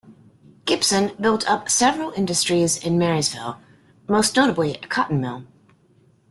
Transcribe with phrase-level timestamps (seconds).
[0.65, 3.61] Gibson built up several industries in Marysville,
[4.09, 5.45] most notably a cotton mill.